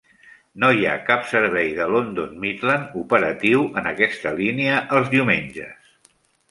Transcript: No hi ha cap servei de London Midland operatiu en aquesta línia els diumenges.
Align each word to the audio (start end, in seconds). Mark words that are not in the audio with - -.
No 0.61 0.69
hi 0.77 0.87
ha 0.87 0.93
cap 1.09 1.27
servei 1.31 1.69
de 1.81 1.87
London 1.97 2.33
Midland 2.47 2.97
operatiu 3.05 3.69
en 3.83 3.93
aquesta 3.95 4.35
línia 4.43 4.83
els 4.99 5.15
diumenges. 5.17 5.99